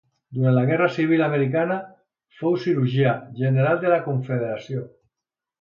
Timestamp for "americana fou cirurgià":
1.25-3.15